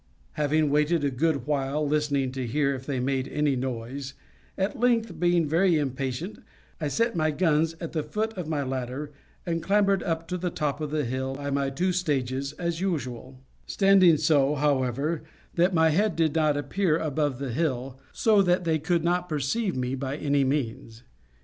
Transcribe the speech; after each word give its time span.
Having 0.31 0.71
waited 0.71 1.03
a 1.03 1.11
good 1.11 1.45
while 1.45 1.87
listening 1.87 2.31
to 2.31 2.47
hear 2.47 2.73
if 2.73 2.87
they 2.87 2.99
made 2.99 3.27
any 3.27 3.55
noise, 3.55 4.15
at 4.57 4.79
length, 4.79 5.19
being 5.19 5.45
very 5.47 5.77
impatient, 5.77 6.41
I 6.79 6.87
set 6.87 7.15
my 7.15 7.29
guns 7.29 7.75
at 7.79 7.91
the 7.91 8.01
foot 8.01 8.33
of 8.33 8.47
my 8.47 8.63
ladder, 8.63 9.11
and 9.45 9.61
clambered 9.61 10.01
up 10.01 10.27
to 10.29 10.39
the 10.39 10.49
top 10.49 10.81
of 10.81 10.89
the 10.89 11.05
hill, 11.05 11.35
by 11.35 11.51
my 11.51 11.69
two 11.69 11.93
stages, 11.93 12.53
as 12.53 12.81
usual; 12.81 13.39
standing 13.67 14.17
so, 14.17 14.55
however, 14.55 15.21
that 15.53 15.71
my 15.71 15.89
head 15.89 16.15
did 16.15 16.33
not 16.33 16.57
appear 16.57 16.97
above 16.97 17.37
the 17.37 17.51
hill, 17.51 17.99
so 18.11 18.41
that 18.41 18.63
they 18.63 18.79
could 18.79 19.03
not 19.03 19.29
perceive 19.29 19.75
me 19.75 19.93
by 19.93 20.17
any 20.17 20.43
means. 20.43 21.03